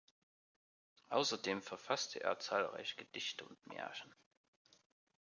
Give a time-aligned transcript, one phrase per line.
[1.09, 4.11] Außerdem verfasste er zahlreiche Gedichte und Märchen.